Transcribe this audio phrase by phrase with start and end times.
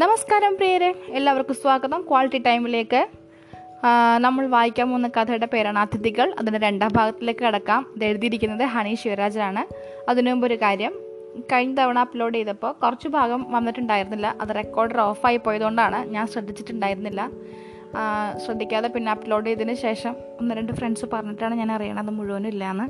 [0.00, 2.00] നമസ്കാരം പ്രിയരെ എല്ലാവർക്കും സ്വാഗതം.
[2.08, 2.98] ക്വാളിറ്റി ടൈമിലേക്ക്
[4.24, 6.26] നമ്മൾ വായിക്കാൻ പോകുന്ന കഥയുടെ പേരാണ് അതിഥികൾ.
[6.40, 7.80] അതിന്റെ രണ്ടാം ഭാഗത്തിലേക്ക് കടക്കാം.
[8.08, 9.62] എഴുതിയിരിക്കുന്നത് ഹണി ശിവരാജനാണ്.
[10.10, 10.92] അതിനു മുമ്പ് ഒരു കാര്യം
[11.52, 14.26] കഴിഞ്ഞ തവണ അപ്ലോഡ് ചെയ്തപ്പോൾ കുറച്ച് ഭാഗം വന്നിട്ടുണ്ടായിരുന്നില്ല.
[14.42, 17.30] അത് റെക്കോർഡർ ഓഫായി പോയതുകൊണ്ടാണ് ഞാൻ ശ്രദ്ധിച്ചിട്ടുണ്ടായിരുന്നില്ല.
[18.44, 22.12] ശ്രദ്ധിക്കാതെ പിന്നെ അപ്ലോഡ് ചെയ്തതിന് ശേഷം ഒന്ന് രണ്ട് ഫ്രണ്ട്സ് പറഞ്ഞിട്ടാണ് ഞാൻ അറിയണത്.
[22.18, 22.88] മുഴുവനും ഇല്ലയെന്ന്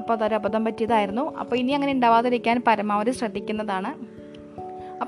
[0.00, 1.26] അപ്പോൾ അതൊരു അബദ്ധം പറ്റിയതായിരുന്നു.
[1.42, 3.92] അപ്പോൾ ഇനി അങ്ങനെ ഉണ്ടാവാതിരിക്കാൻ പരമാവധി ശ്രദ്ധിക്കുന്നതാണ്.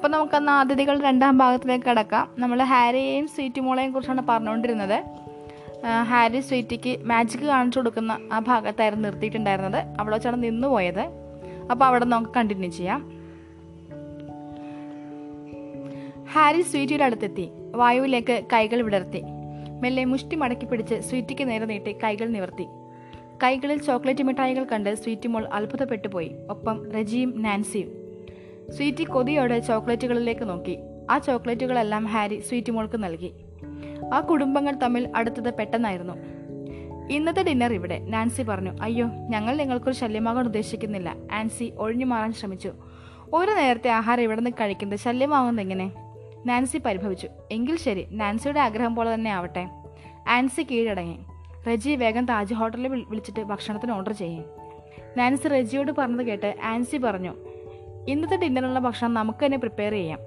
[0.07, 2.29] അപ്പോൾ നമുക്കന്ന് അതിഥികൾ രണ്ടാം ഭാഗത്തിലേക്ക് കിടക്കാം.
[2.39, 5.05] നമ്മൾ ഹാരിയെയും സ്വീറ്റ് മോളെയും കുറിച്ചാണ് പറഞ്ഞുകൊണ്ടിരുന്നത്.
[6.03, 10.01] ഹാരി സ്വീറ്റിക്ക് മാജിക് കാണിച്ചു കൊടുക്കുന്ന ആ ഭാഗത്തായിരുന്നു നിർത്തിയിട്ടുണ്ടായിരുന്നത്.
[10.01, 11.01] അവിടെ വെച്ചാണ് നിന്നു പോയത്.
[11.71, 13.11] അപ്പോൾ അവിടെ നമുക്ക് കണ്ടിന്യൂ ചെയ്യാം.
[16.33, 17.49] ഹാരി സ്വീറ്റിയുടെ അടുത്തെത്തി.
[17.75, 19.23] വായുവിലേക്ക് കൈകൾ വിടർത്തി.
[19.83, 22.67] മെല്ലെ മുഷ്ടി മടക്കി പിടിച്ച് സ്വീറ്റിക്ക് നേരെ നീട്ടി കൈകൾ നിവർത്തി.
[23.43, 26.33] കൈകളിൽ ചോക്ലേറ്റ് മിഠായികൾ കണ്ട് സ്വീറ്റ് മോൾ അത്ഭുതപ്പെട്ടു പോയി.
[26.51, 28.06] ഒപ്പം റജിയും നാൻസിയും.
[28.71, 30.79] സ്വീറ്റി കൊതിയോടെ ചോക്ലേറ്റുകളിലേക്ക് നോക്കി.
[31.11, 33.33] ആ ചോക്ലേറ്റുകളെല്ലാം ഹാരി സ്വീറ്റ് മോൾക്ക് നൽകി.
[34.15, 36.15] ആ കുടുംബങ്ങൾ തമ്മിൽ അടുത്തത് പെട്ടെന്നായിരുന്നു.
[37.11, 38.77] ഇന്നത്തെ ഡിന്നർ ഇവിടെ നാൻസി പറഞ്ഞു.
[38.83, 41.17] അയ്യോ ഞങ്ങൾ നിങ്ങൾക്കൊരു ശല്യമാകാൻ ഉദ്ദേശിക്കുന്നില്ല.
[41.33, 42.73] ആൻസി ഒഴിഞ്ഞു മാറാൻ ശ്രമിച്ചു.
[43.33, 45.93] ഒരു നേരത്തെ ആഹാരം ഇവിടെ നിന്ന് കഴിക്കുന്നത് ശല്യമാകുന്നത് എങ്ങനെ?
[46.47, 47.29] നാൻസി പരിഭവിച്ചു.
[47.53, 49.69] എങ്കിൽ ശരി നാൻസിയുടെ ആഗ്രഹം പോലെ തന്നെ ആവട്ടെ.
[50.29, 51.19] ആൻസി കീഴടങ്ങി.
[51.69, 54.45] റജി വേഗം താജ് ഹോട്ടലിൽ വിളിച്ചിട്ട് ഭക്ഷണത്തിന് ഓർഡർ ചെയ്യും.
[55.17, 57.35] നാൻസി റജിയോട് പറഞ്ഞത് കേട്ട് ആൻസി പറഞ്ഞു.
[58.09, 60.19] ഇന്നത്തെ ഡിന്നറിനുള്ള ഭക്ഷണം നമുക്ക് തന്നെ പ്രിപ്പയർ ചെയ്യാം.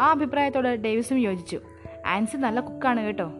[0.00, 1.60] ആ അഭിപ്രായത്തോട് ഡേവിസും യോജിച്ചു.
[2.06, 3.32] ആൻസി നല്ല കുക്കാണ് കേട്ടോ.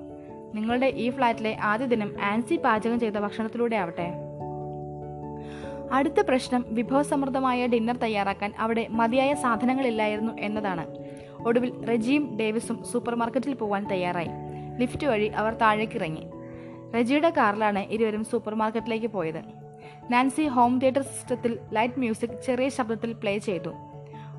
[0.54, 4.12] നിങ്ങളുടെ ഈ ഫ്ലാറ്റിലെ ആദ്യ ദിനം ആൻസി പാചകം ചെയ്ത ഭക്ഷണത്തിലൂടെ ആവട്ടെ.
[5.92, 10.86] അടുത്ത പ്രശ്നം വിഭവസമൃദ്ധമായ ഡിന്നർ തയ്യാറാക്കാൻ അവിടെ മതിയായ സാധനങ്ങളില്ലായിരുന്നു എന്നതാണ്.
[11.46, 14.28] ഒടുവിൽ റജിയും ഡേവിസും സൂപ്പർ മാർക്കറ്റിൽ പോകാൻ തയ്യാറായി.
[14.78, 16.26] ലിഫ്റ്റ് വഴി അവർ താഴേക്കിറങ്ങി.
[16.96, 19.61] റജിയുടെ കാറിലാണ് ഇരുവരും സൂപ്പർ മാർക്കറ്റിലേക്ക് പോയത്.
[20.10, 23.72] നാൻസി ഹോം തിയേറ്റർ സിസ്റ്റത്തിൽ ലൈറ്റ് മ്യൂസിക് ചെറിയ ശബ്ദത്തിൽ പ്ലേ ചെയ്തു.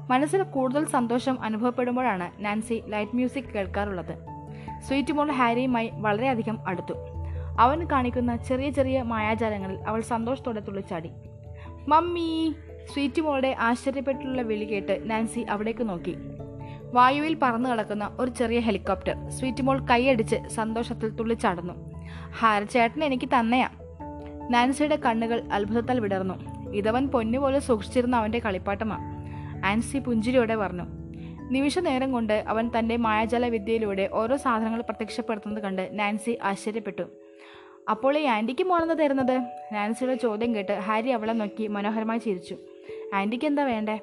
[0.09, 4.17] മനസ്സിൽ കൂടുതൽ സന്തോഷം അനുഭവപ്പെടുമ്പോഴാണ് നാൻസി ലൈറ്റ് മ്യൂസിക് കേൾക്കാറുള്ളത്.
[4.87, 6.93] സ്വീറ്റ് മോൾ ഹാരിയുമായി വളരെയധികം അടുത്തു.
[7.59, 11.11] അവൻ കാണിക്കുന്ന ചെറിയ ചെറിയ മായാജാലങ്ങളിൽ അവൾ സന്തോഷത്തോടെ തുള്ളിച്ചാടി.
[11.87, 12.55] മമ്മി
[12.93, 16.15] സ്വീറ്റ് മോളുടെ ആശ്ചര്യപ്പെട്ടുള്ള വിളി കേട്ട് നാൻസി അവിടേക്ക് നോക്കി.
[16.93, 21.73] വായുവിൽ പറന്നു കിടക്കുന്ന ഒരു ചെറിയ ഹെലികോപ്റ്റർ സ്വീറ്റ് മോൾ കൈയടിച്ച് സന്തോഷത്തിൽ തുള്ളിച്ചാടുന്നു.
[22.39, 23.69] ഹാരച്ചേട്ടൻ എനിക്ക് തന്നെയാ.
[24.49, 26.69] നാൻസിയുടെ കണ്ണുകൾ അത്ഭുതത്താൽ വിടർന്നു.
[26.71, 28.97] ഇതവൻ പൊന്നുപോലെ സൂക്ഷിച്ചിരുന്ന അവന്റെ കളിപ്പാട്ടമാ.
[29.65, 30.83] ആൻസി പുഞ്ചിരിയോടെ പറഞ്ഞു.
[31.51, 37.03] നിമിഷ നേരം കൊണ്ട് അവൻ തന്റെ മായാജാല വിദ്യയിലൂടെ ഓരോ സാധനങ്ങൾ പ്രത്യക്ഷപ്പെടുത്തുന്നത് കണ്ട് നാൻസി ആശ്ചര്യപ്പെട്ടു.
[37.89, 39.41] അപ്പോൾ ഈ ആന്റിക്ക് മോണെന്ന് തരുന്നത്?
[39.73, 42.57] നാൻസിയുടെ ചോദ്യം കേട്ട് ഹാരി അവളെ നോക്കി മനോഹരമായി ചിരിച്ചു.
[43.13, 43.99] ആന്റിക്ക് എന്താ വേണ്ടേ?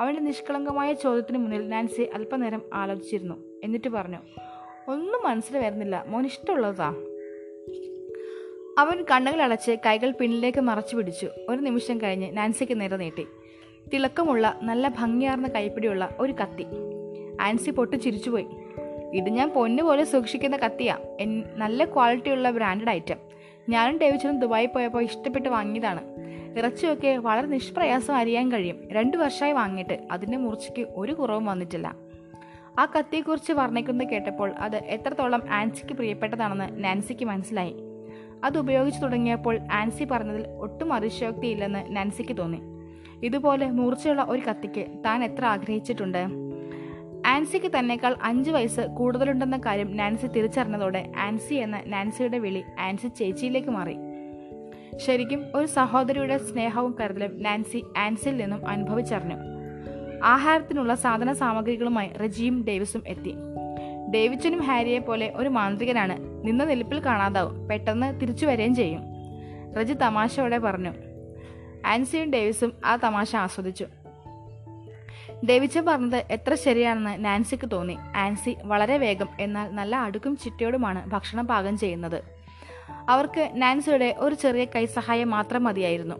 [0.00, 3.34] അവന്റെ നിഷ്കളങ്കമായ ചോദ്യത്തിന് മുന്നിൽ നാൻസി അല്പനേരം ആലോചിച്ചിരുന്നു.
[3.64, 4.18] എന്നിട്ട് പറഞ്ഞു
[4.88, 6.04] ഒന്നും മനസ്സിൽ വരുന്നില്ല.
[6.08, 6.94] മോൻ ഇഷ്ടമുള്ളതാ.
[8.78, 11.28] അവൻ കണ്ണുകൾ അടച്ച് കൈകൾ പിന്നിലേക്ക് മറച്ചു പിടിച്ചു.
[11.48, 13.26] ഒരു നിമിഷം കഴിഞ്ഞ് നാൻസിക്ക് നേരെ നീട്ടി.
[13.94, 16.66] തിളക്കമുള്ള നല്ല ഭംഗിയാർന്ന കൈപ്പിടിയുള്ള ഒരു കത്തി.
[17.40, 18.46] ആൻസി പൊട്ടി ചിരിച്ചുപോയി.
[19.14, 20.98] ഇത് ഞാൻ പൊന്നു പോലെ സൂക്ഷിക്കുന്ന കത്തിയാ.
[21.20, 23.16] എൻ നല്ല ക്വാളിറ്റിയുള്ള ബ്രാൻഡഡ് ഐറ്റം.
[23.68, 26.00] ഞാനും ഡേവിച്ചനും ദുബായി പോയപ്പോൾ ഇഷ്ടപ്പെട്ട് വാങ്ങിയതാണ്.
[26.58, 28.88] ഇറച്ചിയൊക്കെ വളരെ നിഷ്പ്രയാസം അറിയാൻ കഴിയും.
[28.92, 31.96] രണ്ടു വർഷമായി വാങ്ങിയിട്ട് അതിന്റെ മുറിച്ചയ്ക്ക് ഒരു കുറവും വന്നിട്ടില്ല.
[32.78, 37.74] ആ കത്തിയെക്കുറിച്ച് വർണിക്കുന്നത് കേട്ടപ്പോൾ അത് എത്രത്തോളം ആൻസിക്ക് പ്രിയപ്പെട്ടതാണെന്ന് നാൻസിക്ക് മനസ്സിലായി.
[38.44, 42.60] അത് ഉപയോഗിച്ചു തുടങ്ങിയപ്പോൾ ആൻസി പറഞ്ഞതിൽ ഒട്ടും അതിശയോക്തിയില്ലെന്ന് നാൻസിക്ക് തോന്നി.
[43.22, 46.26] ഇതുപോലെ മൂർച്ചയുള്ള ഒരു കത്തിക്ക് താൻ എത്ര ആഗ്രഹിച്ചിട്ടുണ്ട്?
[47.26, 53.96] ആൻസിക്ക് തന്നെക്കാൾ അഞ്ച് വയസ്സ് കൂടുതലുണ്ടെന്ന കാര്യം നാൻസി തിരിച്ചറിഞ്ഞതോടെ ആൻസി എന്ന നാൻസിയുടെ വിളി ആൻസി ചേച്ചിയിലേക്ക് മാറി.
[54.96, 59.36] ശരിക്കും ഒരു സഹോദരിയുടെ സ്നേഹവും കരുതലും നാൻസി ആൻസിൽ നിന്നും അനുഭവിച്ചറിഞ്ഞു.
[60.24, 63.34] ആഹാരത്തിനുള്ള സാധന സാമഗ്രികളുമായി റജീം ഡേവിസും എത്തി.
[64.14, 66.46] ഡേവിച്ചനും ഹാരിയെ പോലെ ഒരു മാന്ത്രികനാണ്.
[66.46, 67.68] നിന്ന നിലപ്പിൽ കാണാതാവും.
[67.68, 69.02] പെട്ടെന്ന് തിരിച്ചു വരികയും ചെയ്യും.
[69.78, 70.92] റജി തമാശയോടെ പറഞ്ഞു.
[71.86, 73.86] ആൻസിയും ഡേവിസും ആ തമാശ ആസ്വദിച്ചു.
[75.50, 77.96] ഡേവിച്ചൻ പറഞ്ഞത് എത്ര ശരിയാണെന്ന് നാൻസിക്ക് തോന്നി.
[78.16, 82.22] ആൻസി വളരെ വേഗം എന്നാൽ നല്ല അടുക്കും ചിട്ടയോടുമാണ് ഭക്ഷണം പാകം ചെയ്യുന്നത്.
[83.08, 86.16] അവർക്ക് നാൻസിയുടെ ഒരു ചെറിയ കൈസഹായം മാത്രം മതിയായിരുന്നു.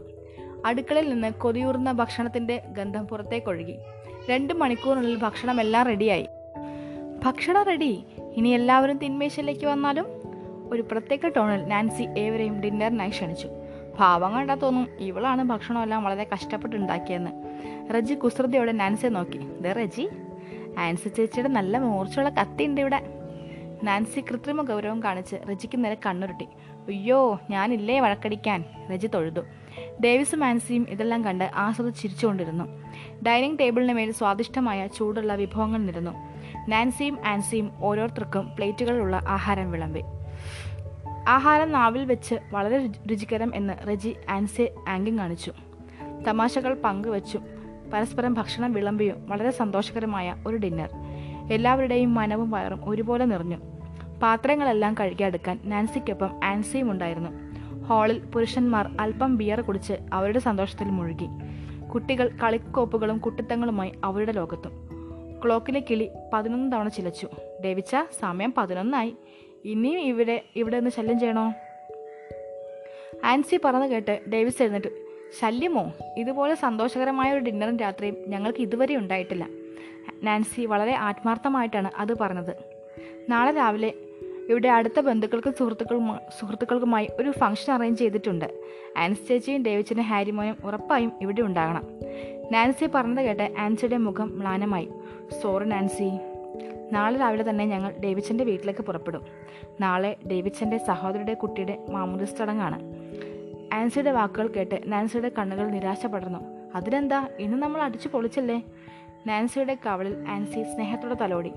[0.67, 3.75] അടുക്കളയിൽ നിന്ന് കൊതിയൂറുന്ന ഭക്ഷണത്തിന്റെ ഗന്ധം പുറത്തേക്കൊഴുകി.
[4.31, 6.27] രണ്ട് മണിക്കൂറിനുള്ളിൽ ഭക്ഷണമെല്ലാം റെഡിയായി.
[7.25, 8.05] ഭക്ഷണം റെഡി
[8.37, 10.07] ഇനി എല്ലാവരും തിന്മേശയിലേക്ക് വന്നാലും
[10.73, 13.49] ഒരു പ്രത്യേക ടോണിൽ നാൻസി ഏവരെയും ഡിന്നറിനായി ക്ഷണിച്ചു.
[13.99, 17.31] ഭാവം കണ്ടാൽ തോന്നും ഇവളാണ് ഭക്ഷണമെല്ലാം വളരെ കഷ്ടപ്പെട്ടുണ്ടാക്കിയെന്ന്
[17.95, 19.39] റജി കുസൃതിയോടെ നാൻസിയെ നോക്കി.
[19.39, 20.09] ദേ റജി
[20.79, 23.03] ആൻസി ചേച്ചിയുടെ നല്ല മൂർച്ചയുള്ള കത്തിയുണ്ട് ഇവിടെ.
[23.83, 26.45] നാൻസി കൃത്രിമ ഗൗരവം കാണിച്ച് റജിക്ക് നേരെ കണ്ണുരുട്ടി.
[26.89, 28.65] അയ്യോ ഞാനില്ലേ വഴക്കടിക്കാൻ?
[28.93, 29.41] റജി തൊഴുതു.
[30.05, 32.65] ഡേവിസും ആൻസിയും ഇതെല്ലാം കണ്ട് ആസ്വദിച്ച് ചിരിച്ചുകൊണ്ടിരുന്നു.
[33.27, 36.36] ഡൈനിങ് ടേബിളിന് മേൽ സ്വാദിഷ്ടമായ ചൂടുള്ള വിഭവങ്ങൾ നിരന്നു.
[36.69, 40.01] നാൻസിയും ആൻസിയും ഓരോരുത്തർക്കും പ്ലേറ്റുകളിലുള്ള ആഹാരം വിളമ്പി.
[41.29, 45.53] ആഹാരം നാവിൽ വെച്ച് വളരെ രുചി- രുചികരം എന്ന് റെജി ആൻസെ ആംഗ്യം കാണിച്ചു.
[46.29, 47.43] തമാശകൾ പങ്കുവച്ചും
[47.93, 50.89] പരസ്പരം ഭക്ഷണം വിളമ്പിയും വളരെ സന്തോഷകരമായ ഒരു ഡിന്നർ.
[51.53, 53.57] എല്ലാവരുടെയും മനവും വയറും ഒരുപോലെ നിറഞ്ഞു.
[54.23, 57.31] പാത്രങ്ങളെല്ലാം കഴുകിയെടുക്കാൻ നാൻസിക്കൊപ്പം ആൻസിയും ഉണ്ടായിരുന്നു.
[57.85, 61.29] ഹാളിൽ പുരുഷന്മാർ അല്പം ബിയർ കുടിച്ച് അവരുടെ സന്തോഷത്തിൽ മുഴുകി.
[61.95, 64.86] കുട്ടികൾ കളിക്കോപ്പുകളും കുട്ടിത്തങ്ങളുമായി അവരുടെ ലോകത്തും.
[65.47, 67.29] ക്ലോക്കിലെ കിളി പതിനൊന്ന് തവണ ചിലച്ചു.
[67.65, 69.17] ഡേവിച്ച സമയം പതിനൊന്നായി.
[69.65, 71.53] ഇനിയും ഇവിടെ ഇവിടെ നിന്ന് ശല്യം ചെയ്യണോ?
[73.25, 74.87] ആൻസി പറഞ്ഞു കേട്ട് ഡേവിസ് എഴുന്നേറ്റ്.
[75.41, 75.93] ശല്യമോ?
[76.17, 79.49] ഇതുപോലെ സന്തോഷകരമായ ഒരു ഡിന്നറും രാത്രിയും ഞങ്ങൾക്ക് ഇതുവരെ ഉണ്ടായിട്ടില്ല.
[80.23, 82.57] നാൻസി വളരെ ആത്മാർത്ഥമായിട്ടാണ് അത് പറഞ്ഞത്.
[83.29, 83.95] നാളെ രാവിലെ
[84.49, 88.61] ഇവിടെ അടുത്ത ബന്ധുക്കൾക്കും സുഹൃത്തുക്കളും സുഹൃത്തുക്കൾക്കുമായി ഒരു ഫംഗ്ഷൻ അറേഞ്ച് ചെയ്തിട്ടുണ്ട്.
[88.97, 91.83] ആൻസി ചേച്ചിയും ഡേവിച്ചിനും ഹാരിമോയും ഉറപ്പായും ഇവിടെ ഉണ്ടാകണം.
[92.53, 94.89] നാൻസി പറഞ്ഞത് കേട്ട് ആൻസിയുടെ മുഖം മ്ലാനമായി.
[95.43, 96.19] Sorry Nancy.
[96.93, 99.23] നാളെ രാവിലെ തന്നെ ഞങ്ങൾ ഡേവിച്ചന്റെ വീട്ടിലേക്ക് പുറപ്പെടും.
[99.81, 102.83] നാളെ ഡേവിച്ചന്റെ സഹോദരിയുടെ കുട്ടിയുടെ മാമൂലിസ് ചടങ്ങാണ്.
[103.75, 106.39] ആൻസിയുടെ വാക്കുകൾ കേട്ട് നാൻസിയുടെ കണ്ണുകൾ നിരാശ പടർന്നു
[106.75, 107.29] അതിനെന്താ?
[107.39, 108.63] ഇന്ന് നമ്മൾ അടിച്ചു പൊളിച്ചല്ലേ?
[109.27, 111.53] നാൻസിയുടെ കവളിൽ ആൻസി സ്നേഹത്തോടെ തലോടി.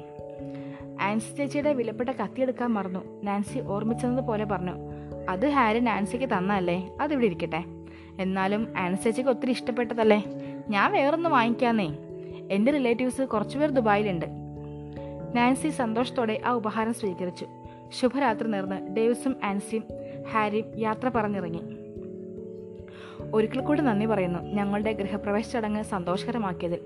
[1.01, 3.23] ആൻസി ചേച്ചിയുടെ വിലപ്പെട്ട കത്തിയെടുക്കാൻ മറന്നു.
[3.23, 4.71] നാൻസി ഓർമ്മിച്ചതുപോലെ പറഞ്ഞു.
[5.29, 7.63] അത് ഹാരി നാൻസിക്ക് തന്നല്ലേ അതിവിടെ ഇരിക്കട്ടെ.
[8.19, 10.25] എന്നാലും ആൻസി ചേച്ചിക്ക് ഒത്തിരി ഇഷ്ടപ്പെട്ടതല്ലേ?
[10.69, 11.95] ഞാൻ വേറൊന്ന് വാങ്ങിക്കാന്നേ.
[12.51, 14.25] എന്റെ റിലേറ്റീവ്സ് കുറച്ചുപേർ ദുബായിലുണ്ട്.
[15.35, 17.45] നാൻസി സന്തോഷത്തോടെ ആ ഉപഹാരം സ്വീകരിച്ചു.
[18.01, 19.83] ശുഭരാത്രി നേർന്ന് ഡേവിസും ആൻസിയും
[20.31, 21.61] ഹാരിയും യാത്ര പറഞ്ഞിറങ്ങി.
[23.33, 26.79] ഒരിക്കൽ കൂടി നന്ദി പറയുന്നു ഞങ്ങളുടെ ഗൃഹപ്രവേശ ചടങ്ങ് സന്തോഷകരമാക്കിയതിൽ.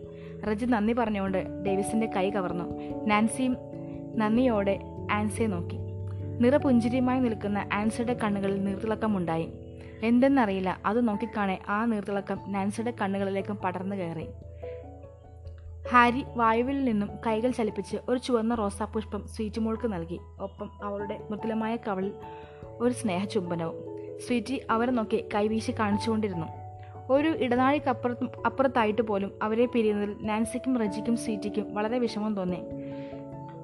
[0.49, 2.97] റജി നന്ദി പറഞ്ഞുകൊണ്ട് ഡേവിസിന്റെ കൈ കവർന്നു.
[3.05, 3.57] നാൻസിയും
[4.15, 4.79] നന്ദിയോടെ
[5.11, 5.77] ആൻസിയെ നോക്കി.
[6.39, 9.49] നിറപുഞ്ചിരിയുമായി നിൽക്കുന്ന ആൻസിയുടെ കണ്ണുകളിൽ നീർത്തിളക്കമുണ്ടായി.
[10.03, 10.79] എന്തെന്നറിയില്ല.
[10.85, 14.27] അത് നോക്കിക്കാണെ ആ നീർത്തിളക്കം നാൻസിയുടെ കണ്ണുകളിലേക്കും പടർന്നു കയറി.
[15.91, 20.19] ഹാരി വായുവിൽ നിന്നും കൈകൾ ചലിപ്പിച്ച് ഒരു ചുവന്ന റോസാപുഷ്പം സ്വീറ്റ് മോൾക്ക് നൽകി.
[20.39, 22.11] ഒപ്പം അവളുടെ മൃദുലമായ കവളിൽ
[22.79, 23.75] ഒരു സ്നേഹചുംബനവും.
[24.27, 26.45] സ്വീറ്റി അവരെ നോക്കി കൈവീശി കാണിച്ചുകൊണ്ടിരുന്നു.
[27.09, 32.59] ഒരു ഇടനാഴിക്കപ്പുറത്തും അപ്പുറത്തായിട്ട് പോലും അവരെ പിരിയുന്നതിൽ നാൻസിക്കും റജിക്കും സ്വീറ്റിക്കും വളരെ വിഷമം തോന്നി.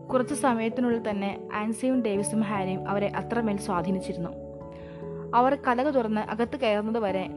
[0.07, 4.48] കുറച്ച് സമയത്തിനുള്ളിൽ തന്നെ ആൻസിയും ഡേവിസും ഹാരിയും അവരെ അത്രമേൽ സ്വാധീനിച്ചിരുന്നു.
[5.35, 7.29] അവർ കലക തുറന്ന് അകത്ത് കയറുന്നത് വരെ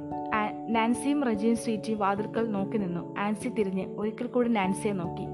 [0.69, 3.15] നാൻസിയും റജിയും സ്വീറ്റിയും വാതിൽക്കൽ നോക്കി നിന്നു.
[3.19, 5.27] ആൻസി തിരിഞ്ഞ് ഒരിക്കൽ കൂടി നാൻസിയെ നോക്കി.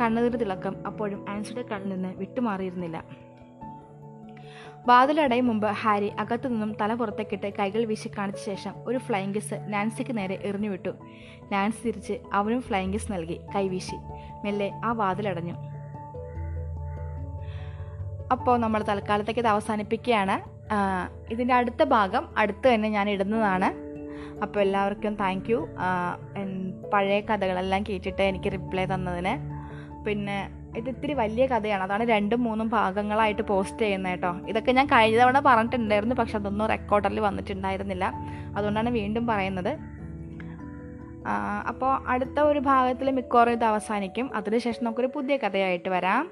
[0.00, 3.04] കണ്ണുനീർ തിളക്കം അപ്പോഴും ആൻസിയുടെ കണ്ണിൽ നിന്ന് വിട്ടുമാറിയിരുന്നില്ല.
[4.86, 10.16] വാതിലടയും മുമ്പ് ഹാരി അകത്തു നിന്നും തല പുറത്തേക്കിട്ട് കൈകൾ വീശി കാണിച്ച ശേഷം ഒരു ഫ്ലൈങ് കിസ് നാൻസിക്ക്
[10.16, 10.88] നേരെ എറിഞ്ഞുവിട്ടു
[11.52, 13.96] നാൻസി തിരിച്ച് അവനും ഫ്ലൈങ് കിസ് നൽകി കൈവീശി
[14.44, 15.54] മെല്ലെ ആ വാതിലടഞ്ഞു.
[18.32, 20.55] അപ്പോൾ നമ്മൾ തൽക്കാലത്തേക്ക് ഇത് അവസാനിപ്പിക്കുകയാണ്.
[21.30, 23.68] ഇതിന്റെ അടുത്ത ഭാഗം അടുത്ത് തന്നെ ഞാൻ ഇടുന്നതാണ്.
[24.42, 25.68] അപ്പോൾ എല്ലാവർക്കും താങ്ക് യു
[26.94, 29.34] പഴയ കഥകളെല്ലാം കേട്ടിട്ട് എനിക്ക് റിപ്ലൈ തന്നതിന്.
[30.06, 30.38] പിന്നെ
[30.76, 31.82] ഇത് ഇത്തിരി വലിയ കഥയാണ്.
[31.82, 34.32] അതാണ് രണ്ടും മൂന്നും ഭാഗങ്ങളായിട്ട് പോസ്റ്റ് ചെയ്യുന്നത് കേട്ടോ.
[34.48, 38.12] ഇതൊക്കെ ഞാൻ കഴിഞ്ഞ തവണ പറഞ്ഞിട്ടുണ്ടായിരുന്നു പക്ഷെ അതൊന്നും റെക്കോർഡറിൽ വന്നിട്ടുണ്ടായിരുന്നില്ല.
[38.56, 39.78] അതുകൊണ്ടാണ് വീണ്ടും പറയുന്നത്.
[41.68, 44.36] അപ്പോൾ അടുത്ത ഒരു ഭാഗത്തിൽ മിക്കവാറും ഇത് അവസാനിക്കും.
[44.36, 46.30] അതിനുശേഷം നമുക്കൊരു പുതിയ കഥയായിട്ട് വരാം.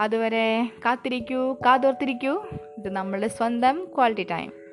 [0.00, 2.32] അതുവരെ കാത്തിരിക്കൂ കാതോർത്തിരിക്കൂ.
[2.78, 4.65] ഇത് നമ്മളുടെ സ്വന്തം ക്വാളിറ്റി ടൈം